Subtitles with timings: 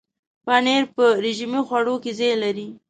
[0.45, 2.67] پنېر په رژیمي خواړو کې ځای لري.